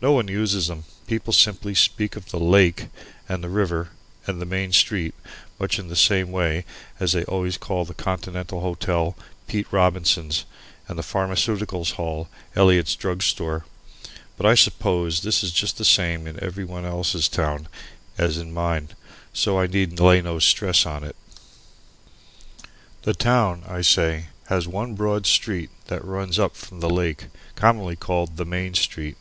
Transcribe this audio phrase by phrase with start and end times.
[0.00, 0.84] Nobody uses them.
[1.06, 2.88] People simply speak of the "lake"
[3.28, 3.90] and the "river"
[4.26, 5.14] and the "main street,"
[5.58, 6.64] much in the same way
[7.00, 9.14] as they always call the Continental Hotel,
[9.46, 10.44] "Pete Robinson's"
[10.88, 13.64] and the Pharmaceutical Hall, "Eliot's Drug Store."
[14.38, 17.68] But I suppose this is just the same in every one else's town
[18.16, 18.90] as in mine,
[19.34, 21.16] so I need lay no stress on it.
[23.02, 27.96] The town, I say, has one broad street that runs up from the lake, commonly
[27.96, 29.16] called the Main Street.